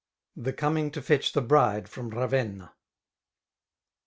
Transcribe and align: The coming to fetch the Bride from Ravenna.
The 0.35 0.51
coming 0.51 0.89
to 0.93 1.01
fetch 1.03 1.31
the 1.33 1.43
Bride 1.43 1.87
from 1.87 2.09
Ravenna. 2.09 2.73